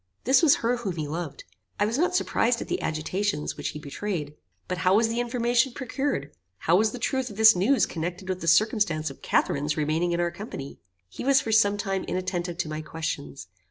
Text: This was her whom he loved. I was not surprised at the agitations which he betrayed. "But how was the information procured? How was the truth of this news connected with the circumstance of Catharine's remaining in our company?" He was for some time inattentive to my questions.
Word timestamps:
This 0.23 0.41
was 0.41 0.55
her 0.65 0.77
whom 0.77 0.95
he 0.95 1.07
loved. 1.07 1.43
I 1.79 1.85
was 1.85 1.99
not 1.99 2.15
surprised 2.15 2.59
at 2.59 2.67
the 2.67 2.81
agitations 2.81 3.55
which 3.55 3.67
he 3.69 3.77
betrayed. 3.77 4.33
"But 4.67 4.79
how 4.79 4.95
was 4.95 5.09
the 5.09 5.19
information 5.19 5.73
procured? 5.73 6.31
How 6.57 6.75
was 6.75 6.91
the 6.91 6.97
truth 6.97 7.29
of 7.29 7.37
this 7.37 7.55
news 7.55 7.85
connected 7.85 8.27
with 8.27 8.41
the 8.41 8.47
circumstance 8.47 9.11
of 9.11 9.21
Catharine's 9.21 9.77
remaining 9.77 10.11
in 10.11 10.19
our 10.19 10.31
company?" 10.31 10.79
He 11.07 11.23
was 11.23 11.39
for 11.39 11.51
some 11.51 11.77
time 11.77 12.03
inattentive 12.05 12.57
to 12.57 12.67
my 12.67 12.81
questions. 12.81 13.45